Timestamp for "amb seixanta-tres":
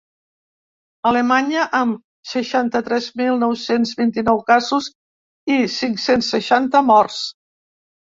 1.79-3.09